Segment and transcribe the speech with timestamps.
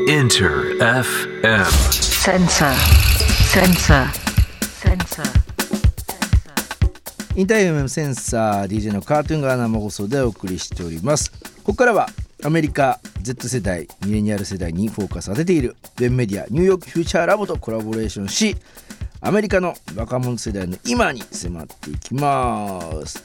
[0.00, 1.64] Enter FM.
[1.92, 2.74] Sensor.
[3.46, 4.10] Sensor.
[4.82, 5.22] Sensor.
[7.36, 12.08] インター FM センサー DJ のカートゥーンが生放送でお送りしておりますここからは
[12.44, 18.56] アメリカ Z 世代ミレニアル世代にフォーカス当てているウェブメディアニューヨークフューチャーラボとコラボレーションし
[19.20, 23.22] アメリカの若者世代の今に迫っていきます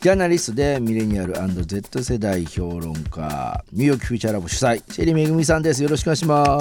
[0.00, 5.82] ジャーナリストでミレニアル &Z 世代評論家ニューヨークフューチャーラボ主催シェリーめぐみさんです。
[5.82, 6.60] よろしくお願いしま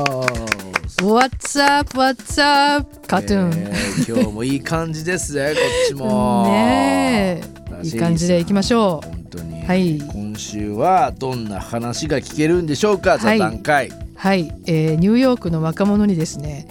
[0.87, 1.05] す。
[1.05, 1.95] What's up?
[1.95, 3.07] What's up?
[3.07, 3.53] カートゥーン。
[3.59, 6.47] えー今日もいい感じですね こっちも。
[6.47, 9.07] ねえいい感じでいきましょう。
[9.07, 9.99] 本当に、はい。
[9.99, 13.37] 今週はどんな話が聞けるんでしょうか、はい。
[13.37, 13.91] 座談会。
[14.15, 16.67] はい、えーニューヨークの若者にですね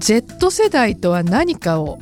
[0.00, 2.00] Z 世代とは何かを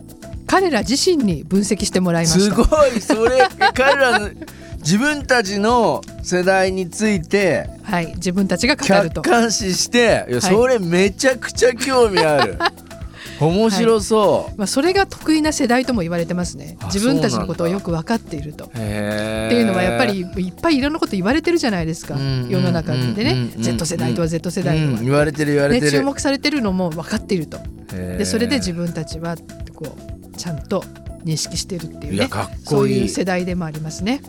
[0.55, 2.55] 彼ら自身に分析してもらいましすた。
[2.55, 3.01] ごい。
[3.01, 4.31] それ彼らの
[4.79, 9.23] 自分たちの世代についてはい、自分たちが語る客と。
[9.23, 12.57] 観視していやそれめちゃくちゃ興味ある、
[13.41, 16.77] 面白そう、まあそれが得意な世代とも言われてますね。
[16.81, 18.67] あ自分たちのことをよく分かっていると。
[18.67, 23.63] っていうのはやっぱりいっぱいいろんなこと言われてるじゃないですか、うん世の中でうんね、うん。
[23.63, 27.59] Z 世代とは Z 世代とは、うん言われてる言われね、てる、注目されてるのも分かっていると。
[27.91, 29.37] でそれで自分たちは
[29.75, 30.83] こうちゃんと
[31.25, 32.17] 認識してるっていうね。
[32.17, 32.65] いやかっこいい。
[32.65, 34.21] そういう世代でもありますね。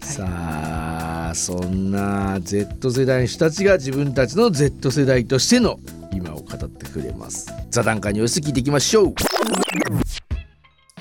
[0.00, 0.24] さ
[1.30, 5.80] あそんな Z 世代の人たちが自分たちの Z 世代としての
[6.12, 7.52] 今を語ってくれます。
[7.70, 9.14] 座談会に様子聞いていきましょう。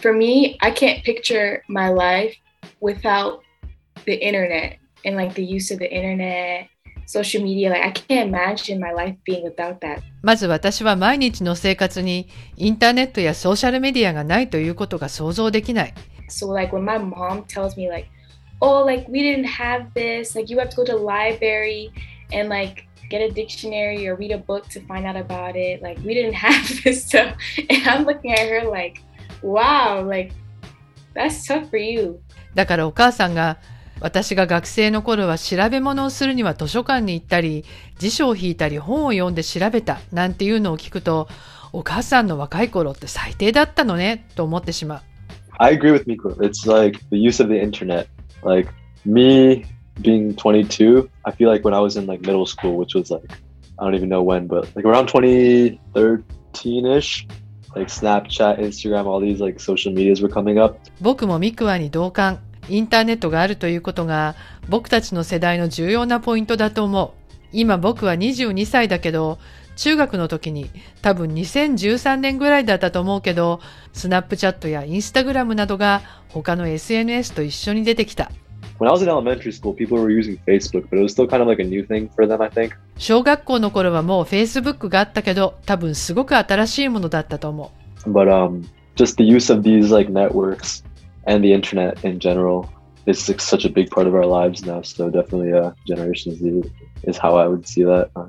[0.02, 2.36] For me, I can't picture my life
[2.81, 3.39] without
[4.06, 6.67] the internet and like the use of the internet,
[7.06, 7.70] social media.
[7.70, 10.02] Like I can't imagine my life being without that.
[10.22, 15.94] まず私は毎日の生活にインターネットやソーシャルメディアがないということが想像できない。
[16.28, 18.08] So like when my mom tells me like,
[18.60, 21.91] oh, like we didn't have this, like you have to go to the library
[22.32, 25.80] and like get a dictionary or read a book to find out about it.
[25.82, 27.34] Like we didn't have this stuff.
[27.70, 29.00] And I'm looking at her like,
[29.42, 30.32] wow, like
[31.14, 32.20] that's tough for you.
[32.54, 33.59] だからお母さんが
[34.03, 37.64] 私が学生の頃は調べ物をするには図書館に行ったり
[38.00, 41.30] 辞書を引いたり本を読んで調べたなんていうのを聞くと
[41.72, 45.02] お母さんの若い頃って最低だったのねと思ってしまう。
[45.58, 46.36] I agree with Miko.
[46.41, 48.08] It's like the use of the internet.
[48.44, 48.69] Like
[49.06, 49.64] me
[50.02, 53.24] being 22, I feel like when I was in like middle school, which was like
[53.80, 57.25] I don't even know when, but like around 2013 ish,
[57.74, 60.78] like Snapchat, Instagram, all these like social medias were coming up.
[61.00, 62.41] 僕もミクワに同感。
[62.69, 64.35] インターネットがあるということが
[64.69, 67.12] 僕たちの世代の重要なポイントだと思う。
[67.51, 69.38] 今僕は22歳だけど、
[69.75, 70.69] 中学の時に
[71.02, 73.59] 多分2013年ぐらいだったと思うけど、
[73.91, 78.31] スナップチャットやインスタグラムなどが他の SNS と一緒に出てきた。
[82.97, 87.72] 小学校の頃はもう Facebook があったけど、多分すごく新しいものだったと思
[90.85, 90.92] う。
[91.26, 92.66] and the internet in general
[93.06, 94.82] is like, such a big part of our lives now.
[94.82, 96.70] So definitely, uh, Generation Z
[97.04, 98.10] is how I would see that.
[98.14, 98.28] Uh,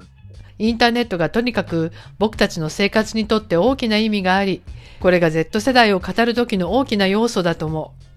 [0.62, 4.62] インターネットがとにかく僕たちの生活にとって大きな意味があり、
[5.00, 8.10] これが Z 世代を語る時の大きな要素だと思う。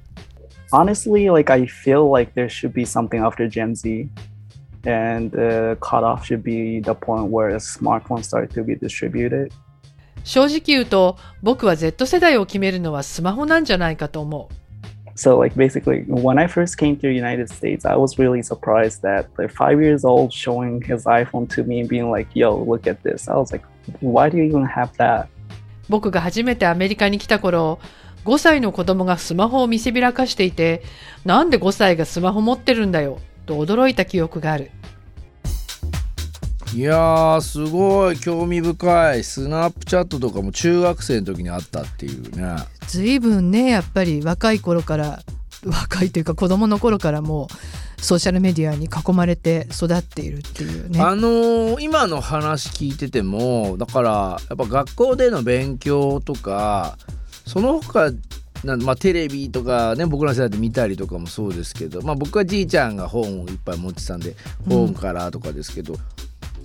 [0.72, 4.08] honestly, like I feel like there should be something after Gen Z,
[4.84, 9.52] and the cutoff should be the point where smartphones start to be distributed.
[10.24, 14.54] 正直言うと、僕は Z 世代を決めるのはスマホなんじゃないかと思う。
[15.17, 19.01] So, like basically, when I first came to the United States, I was really surprised
[19.01, 22.85] that they're five years old showing his iPhone to me and being like, "Yo, look
[22.85, 23.65] at this." I was like,
[23.99, 25.25] "Why do you even have that?"
[25.89, 27.79] 僕が初めてアメリカに来た頃、
[28.25, 30.83] 5歳の子供がスマホを見せびらかしていて、
[31.25, 33.17] なんで5歳がスマホ持ってるんだよ、
[33.47, 34.69] と驚いた記憶がある。
[36.73, 38.19] いやーすごい。
[38.19, 39.23] 興味深い。
[39.23, 42.57] スナップチャットとかも中学生の時にあったっていうね。
[42.87, 45.23] ずいぶんね、やっぱり若い頃から、
[45.65, 47.47] 若いというか子供の頃からも
[47.99, 51.01] うソーシャルメディアに囲まれて育っているっていうね。
[51.01, 54.11] あのー今の話聞いててもだから
[54.49, 56.97] やっぱ学校での勉強とか
[57.45, 58.11] その他
[58.63, 64.35] なんまあ、テレビとかね僕らの世代で見たりとかもそうですけど、まあ、僕はじいちゃんが本をいっぱい持ってたんで
[64.67, 65.95] 本からとかですけど、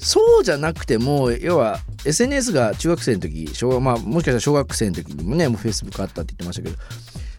[0.03, 6.77] そうじゃなくても要は SNS が中学生の時小学、まあ、もしかしたら小学生の時にもねもう Facebook あったって言ってましたけど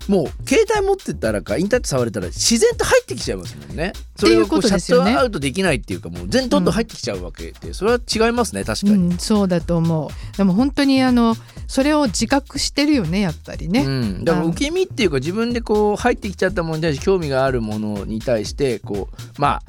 [0.07, 3.93] もう携帯持ってたらかインターネット触れたら自然と入ってきちゃいますもんね。
[4.17, 8.93] それがこうっていうことシャッですよねトアウトできないっていうかもう全どんどん入ってきちゃうわけで、それは違いますね確かに。
[8.93, 10.37] うん、そうだと思う。
[10.37, 11.35] でも本当にあの
[11.67, 13.85] それを自覚してるよねやっぱりね。
[13.85, 19.61] うん、だから受け身っていうか自分でこう入ってきちゃったものに対して興味があるものに対してこうまあ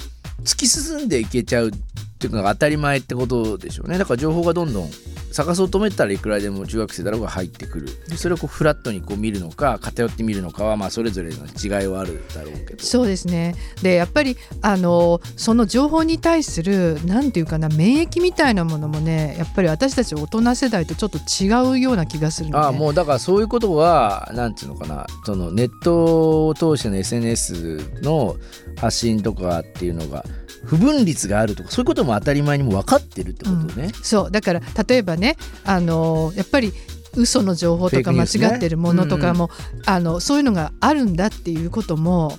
[0.43, 1.71] 突き進んでいけちゃう
[2.15, 3.97] っていうか当たり前ってことでしょうね。
[3.97, 4.89] だから情報がどんどん
[5.31, 7.87] 探そうと思ったらいくらでも中学生だろうが入ってくる。
[8.07, 12.83] でそれをこうフラットにこう見るのか偏って見るのかはまあそれぞれの違いはあるだろうけど。
[12.83, 13.55] そうですね。
[13.81, 28.37] でやっぱりあのその情報に対するなんていうかな免疫みたいなものもねやっぱり私たち大人世代とちょっと違うような気がするので、ああもうだからそういうことはなんていうのかなそのネットを通しての SNS の
[28.77, 30.23] 発信とかっていうのが
[30.65, 33.91] 不分率があるとかそういうことも当たり前にも分かってるってことね。
[34.01, 34.31] そう。
[34.31, 36.73] だから例えばねあのやっぱり
[37.15, 39.49] 嘘の情報とか間違ってるものとかも、
[39.85, 42.37] あのそういうのがあるんだっていうことも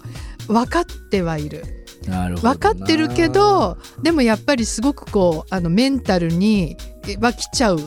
[0.49, 1.65] 分かってはいる。
[2.07, 6.77] 分かってるけどでもやっぱりすごくこうあのメンタルに
[7.21, 7.81] は来ちゃう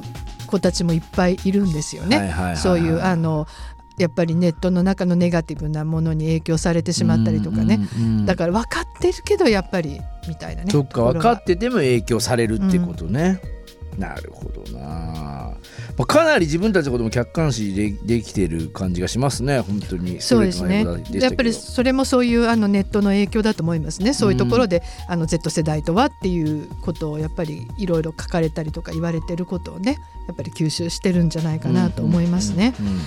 [0.46, 2.18] 子たちもいっぱいいるんですよね。
[2.18, 2.58] はいはいはいはい。
[2.58, 3.48] そういうあの
[4.00, 10.72] やっぱりネットの中のネガティブなものに影響されてしまったりとかね、うんうんうんだから分かってるけどやっぱりみたいなね。
[10.72, 13.42] そっか分かってても影響されるってことね、
[14.00, 15.56] なるほどな、ま
[16.00, 19.60] あ、かなり自分たちのことも客観視でできてる感じがしますね。
[19.60, 20.22] 本当に。
[20.22, 20.86] そうですね。
[21.12, 24.14] やっぱりそれもそういうあのネットの影響だと思いますね。
[24.14, 29.98] そういうところで、あの Z 世代とはっていうことをやっぱりいろいろ書かれたりとか言われてることをね
[30.28, 32.74] やっぱり吸収してるんじゃないかなと思いますね。
[32.80, 33.02] うんうんうん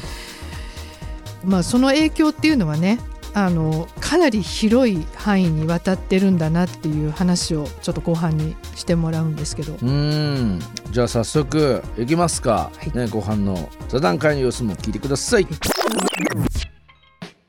[1.45, 2.99] まあその影響っていうのはね
[3.35, 10.61] あのかなり広い範囲にわたってるんだなっていう話をちょっと後半にしてもらうんですけど、うん
[10.91, 15.47] じゃあ早速いきますか、はいね、後半の座談会の様子も聞いてください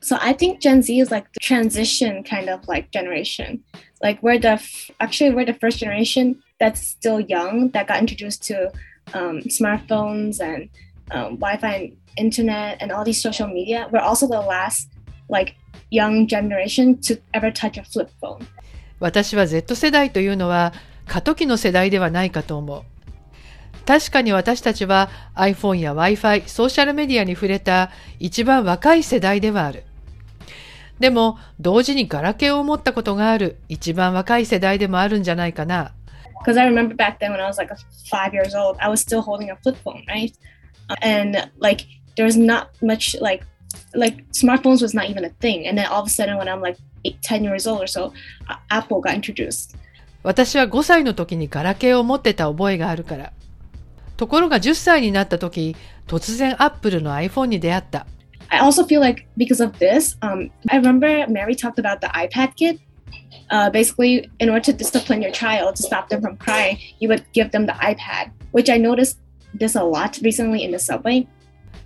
[0.00, 3.60] So I think Gen Z is like the transition kind of like generation.
[4.02, 8.46] Like we're the f- actually we're the first generation that's still young that got introduced
[8.48, 8.70] to
[9.14, 10.68] um, smartphones and
[11.10, 13.88] um, Wi-Fi and internet and all these social media.
[13.92, 14.90] We're also the last
[15.28, 15.56] like
[15.90, 18.46] young generation to ever touch a flip phone.
[19.00, 20.72] 私は Z 世代というのは
[21.06, 22.82] 過渡期の世代ではないかと思う。
[23.86, 29.84] 確かに私たちは iPhone や Wi-Fi、ソーシャルメディアに触れた一番若い世代ではある。
[30.98, 35.92] でも同時にガラケーを持ったことがある一番若い世代でもあるんじゃないかな。
[36.44, 37.74] Because I remember back then when I was like
[38.10, 40.32] five years old, I was still holding a flip phone, right?
[41.01, 41.85] And like
[42.15, 43.45] there was not much like
[43.93, 45.67] like smartphones was not even a thing.
[45.67, 48.13] And then all of a sudden when I'm like eight, 10 years old or so,
[48.49, 49.75] A- Apple got introduced.
[50.21, 53.31] 私は5歳の時にガラケーを持ってた覚えがあるから。
[54.17, 58.05] ところが10歳になった時、突然アップルの iPhone に出会った。
[58.49, 62.55] I also feel like because of this, um, I remember Mary talked about the iPad
[62.55, 62.79] kit.
[63.51, 67.23] Uh, basically, in order to discipline your child to stop them from crying, you would
[67.31, 69.17] give them the iPad, which I noticed
[69.56, 71.26] this a lot recently in the subway.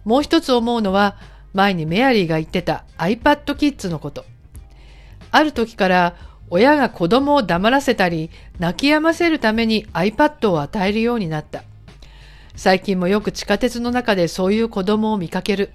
[0.05, 1.17] もう一つ思うのは、
[1.53, 4.25] 前にメアリーが言ってた iPad Kids のこと。
[5.31, 6.15] ある時から
[6.50, 11.65] 親が子供を黙らせたり、泣き止ませるために iPad を与えるようになった。
[12.56, 15.71] 最近もよく地下鉄の中でそういう子供を見かける。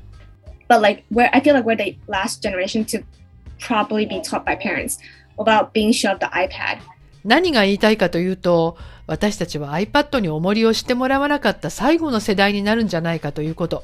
[0.73, 3.03] but like where I feel like we're the last generation to
[3.59, 4.99] properly be taught by parents
[5.37, 6.79] about being shoved the iPad.
[7.23, 13.83] 何が言いたいかというと、私たちは iPad に重りをしてもらわなかった最後の世代になるんじゃないかということ。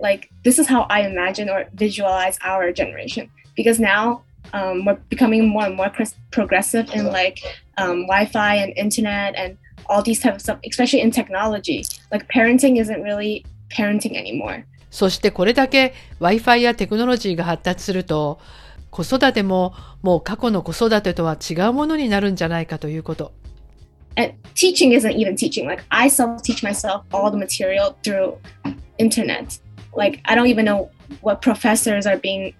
[0.00, 4.20] Like this is how I imagine or visualize our generation because now
[4.52, 5.90] um, we're becoming more and more
[6.30, 7.40] progressive in like
[7.76, 9.56] um, Wi-Fi and internet and
[9.86, 11.84] all these type of stuff, especially in technology.
[12.12, 14.64] Like parenting isn't really parenting anymore.
[14.90, 18.38] そしてこれだけ Wi-Fi やテクノロジーが発達すると、
[18.90, 23.32] 子育てももう過去の子育てとは違うものになるんじゃないかということ。
[24.18, 28.36] And teaching isn't even teaching like i self teach myself all the material through
[28.98, 29.58] internet
[29.96, 30.90] like i don't even know
[31.22, 32.52] what professors are being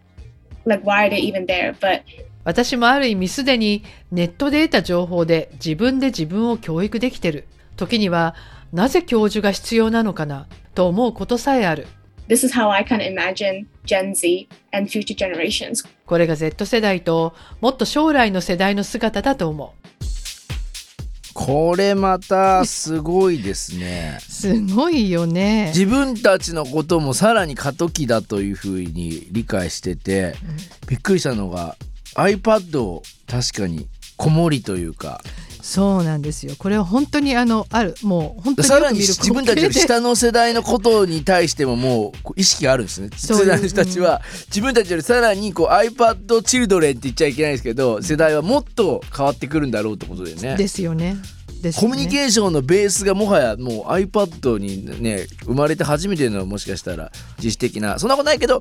[0.65, 2.03] like why are they even there but
[2.45, 7.47] 私もある意味すでにネットで得た情報で自分で自分を教育できてる。
[7.77, 8.35] 時には
[8.73, 11.87] なぜ教授が必要なのかなと思うことさえある。
[12.29, 19.98] this is how i of imagine gen z and future generations これが Z 世代ともっと将来の世代の姿だと思う。
[21.39, 25.69] これまたすごいですねすごいよね。
[25.69, 30.35] 自分たちのこともさらに過渡期だというふうに理解してて、
[30.89, 31.77] びっくりしたのが
[32.17, 35.21] iPad を確かに子守というか
[35.69, 36.55] そうなんですよ。
[36.57, 37.95] これは本当にあのある。
[38.03, 43.11] もう本当に自分たちより下の世代のことに対してももう意識があるんですね。
[43.15, 44.23] 世代の人たちは。
[44.47, 50.57] 自分たちよりさらにこう iPad チルドレンって言っちゃいけないですけど世代はもっと変わってくるんだろうってことでね。
[50.57, 51.19] ですよね。
[51.63, 51.73] ね。
[51.79, 57.99] コミュニケーションのベースがもはやもう iPad にね生まれて初めてのもしかしたら自主的な。
[57.99, 58.61] そんなことないけど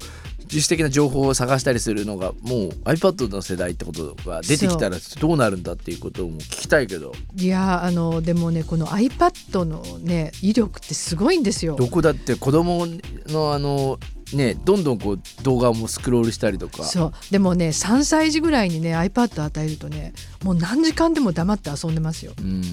[0.51, 11.75] 自主的な情報を探したりするのがもう iPad の世代ってことが出てきたらどうなるんだっていうことをも聞きたいけどいやあのでもねこの iPad のね威力ってすごいんですよ。
[11.75, 12.87] どこだって子供
[13.27, 13.99] のあの
[14.33, 16.83] ねどんどんこう動画もスクロールしたりとか。
[16.83, 17.13] そう。
[17.31, 22.33] でもね3歳児ぐらいにね iPad 与えるとねもう何時間でも黙って遊んでますよ。
[22.39, 22.63] うん。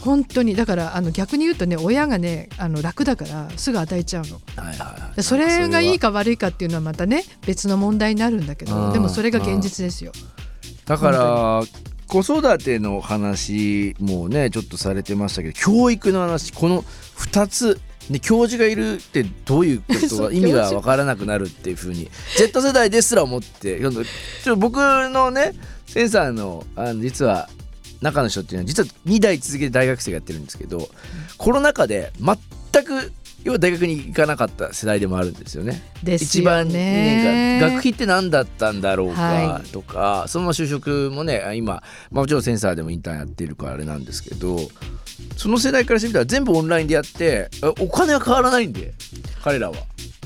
[0.00, 0.54] 本当に。
[0.54, 4.40] だからあの逆に言うとね親がねあの楽だからすぐ与えちゃうの。
[4.56, 5.16] はいはいはい。
[5.16, 8.72] でそれがいいかか悪いかっていうのはまたね別の問題になるんだけうん。
[8.72, 10.12] どでもそれが現実ですよ。
[10.86, 11.62] だから
[12.06, 16.82] 子育ての話もねちょっとされてましたけど教育の話この
[17.16, 25.54] 2つね、教授がいるってどういうことが 意味が分からなくなるっていうふうに Z 世代ですら思ってちょっとちょっと僕のね
[25.86, 27.48] センサーのあの実は
[28.00, 30.88] 中の人っていうのは実は2代続けて大学生がやってるんですけど
[31.36, 33.12] コロナ禍で全く
[33.46, 35.80] 要は大学に行かなかった世代でもあるんですよね。
[36.04, 36.74] よ一番ね。
[36.74, 41.82] ね学費って何だったんだろうかはとか、そのまま就職もね今、ま
[42.20, 44.58] あ、もちろんセンサーでもインターンやってるからあれなんですけど
[45.36, 48.94] その世代からしてみたら全部オンラインでやってあお金は変わらないんで
[49.44, 49.76] 彼らは。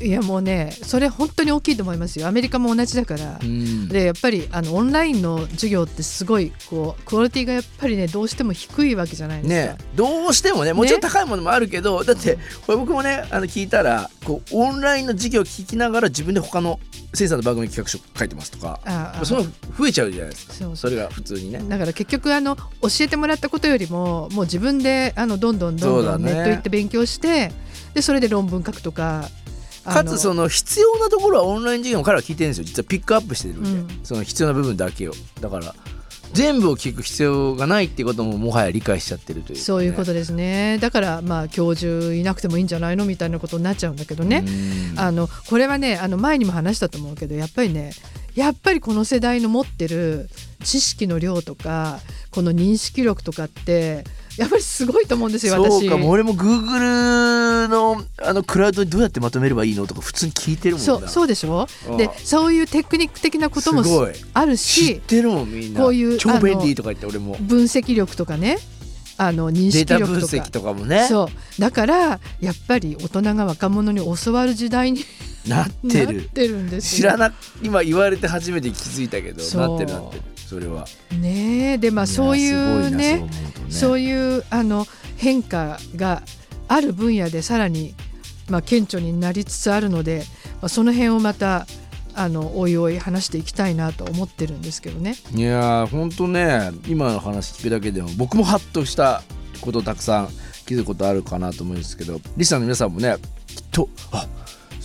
[0.01, 2.27] いやもうねそれ本当に大きいと思いますよ。
[2.27, 3.39] アメリカも同じだから。
[3.43, 3.89] うん。
[3.89, 9.85] でやっぱりあのオンラインの授業ってすごいこうクオリティがやっぱりねどうしても低いわけじゃないですか。
[9.85, 16.81] ね、どうしてもねもちろん高いものもあるけど、だってこれ僕もねあの聞いたらこうオンラインの授業を聞きながら自分で他の
[17.13, 19.43] センサーの番組企画書書いてますとかああその
[19.77, 20.53] 増えちゃうじゃないですか。
[20.55, 21.61] そうそれが普通にね。
[21.69, 22.63] だから結局あの教
[23.01, 27.53] えてもらったことよりももう自分であのどんどんどんどんネット行って勉強して
[27.95, 29.29] でそれで論文書くとか
[29.85, 32.65] かつその必要なところはオンライン授業も彼らは聞いてるんですよ。
[32.65, 34.05] 実はピックアップしてるんで、うん。
[34.05, 35.13] その必要な部分だけを。
[35.41, 35.75] だから
[36.33, 40.79] 全部を聞く必要がないっていうことももはや理解しちゃってるという、ね、そういうことですね。
[40.81, 44.45] だからまあ教授いなくてもいいんじゃないのみたいなことになっちゃうんだけどね、
[44.93, 44.99] うん。
[44.99, 47.93] あのこれはねあの前にも話したと思うけどやっぱりね
[48.35, 50.29] やっぱりこの世代の持ってる
[50.63, 51.99] 知識の量とか
[52.31, 54.05] この認識力とかって
[54.41, 55.81] やっぱりすごいと思うんですよ私。
[55.81, 60.87] そうかもう俺も Google のあのクラウドにどうやってまとめればいいのとか普通に聞いてるもんな。
[60.87, 61.67] そうそうでしょ？
[61.91, 64.13] うんでそういうテクニック的なこともすごい。
[64.33, 65.81] ある知っしてるもんみんな。
[65.83, 67.37] こういう超便利とか言って俺も。
[67.41, 68.57] 分析力とかね。
[69.19, 70.13] あの認識力とか。
[70.15, 71.07] 分析とかもね。
[71.07, 71.29] そ
[71.59, 71.61] う。
[71.61, 75.05] だからやっぱり大人が若者に教わる時代に
[75.47, 76.23] なってる。
[76.57, 77.03] んですよ。
[77.03, 80.85] 知らな今言われて初めて気づいたけどなってるなってるそれは
[81.21, 83.27] ねえでまあそういやうねな
[83.71, 84.85] そういうあの
[85.17, 86.23] 変化が
[86.67, 87.95] ある分野でさらに、
[88.49, 90.25] まあ、顕著になりつつあるので、
[90.61, 91.69] まあ、その辺をまた
[92.17, 95.15] あのおいおい話していきたいなと思ってるんですけどね。
[95.33, 99.23] いやーほんとね今の話聞くだけでも僕もハッとした
[99.61, 100.29] ことたくさん
[100.67, 103.15] 気づくことあるかなと思うんですけどリスナーの皆さんもね
[103.47, 104.27] きっとあ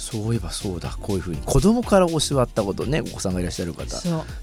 [0.05, 1.41] そういえばそうだこういうふうに。
[1.43, 3.85] 子供から教わったことねお子さんがいらっしゃる方。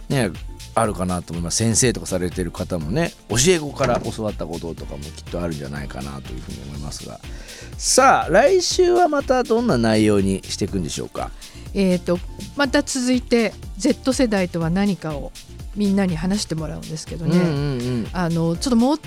[0.09, 0.31] ね
[0.75, 1.59] あるかなと思います。
[1.59, 7.21] 先生とかされてる方もね教え子から教わったこととかもきっとあるんじゃないかなというふうに思いますが。
[7.79, 11.31] さあ来週はまたどんな内容にしていくんでしょうか？
[11.75, 12.19] えー、と
[12.57, 15.31] また続いて Z 世代とは何かを
[15.77, 17.57] みんなに話してもらうんですけどね、うんうんう
[18.03, 18.09] ん。
[18.13, 18.99] あのちょっともう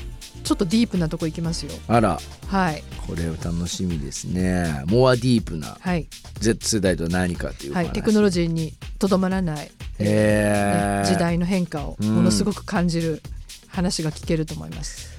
[0.45, 1.71] ちょっとディープなとこ行きますよ。
[1.87, 2.19] あら。
[2.47, 2.83] はい。
[3.07, 4.83] これ楽しみですね。
[4.85, 6.07] モアディープなはい、
[6.39, 11.09] Z 世代とは何かというはい、テクノロジーにとどまらない、へー。
[11.09, 12.15] ね時代の変化をうん。
[12.15, 13.21] ものすごく感じる
[13.67, 15.15] 話が聞けると思います。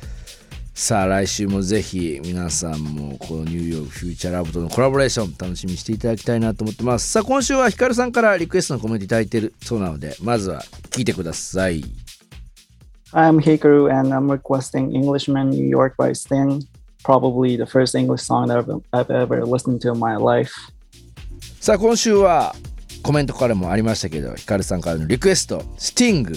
[0.74, 7.10] さあ来週もぜひ皆さんもこのニューヨークフューチャーラブとのコラボレーション楽しみにしていただきたいなと思ってます。
[7.10, 11.82] さあ今週はヒカルさんからリクエストのコメントいただいてるそうなのでまずは聞いてください
[13.16, 16.62] I'm Hikaru and I'm requesting Englishman in New York by Sting.
[17.02, 20.52] Probably the first English song that I've, I've ever listened to in my life.
[21.58, 22.54] さあ今週は
[23.02, 26.34] コメントからもありましたけどヒカルさんからのリクエストスティング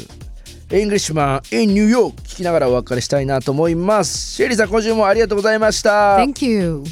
[0.71, 6.83] エングリッシュマン in ニューヨーク聞きながらお別れしたいなと思いますシェリーさん今週もありがとうございました Thank you!